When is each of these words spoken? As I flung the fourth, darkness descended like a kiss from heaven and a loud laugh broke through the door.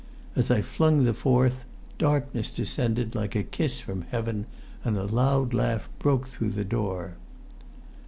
As 0.35 0.49
I 0.49 0.63
flung 0.63 1.03
the 1.03 1.13
fourth, 1.13 1.63
darkness 1.99 2.49
descended 2.49 3.13
like 3.13 3.35
a 3.35 3.43
kiss 3.43 3.81
from 3.81 4.01
heaven 4.01 4.47
and 4.83 4.97
a 4.97 5.05
loud 5.05 5.53
laugh 5.53 5.89
broke 5.99 6.27
through 6.27 6.53
the 6.57 6.65
door. 6.65 7.17